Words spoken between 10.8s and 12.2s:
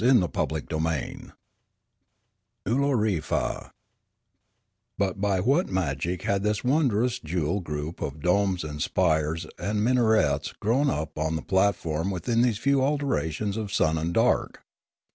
upon the platform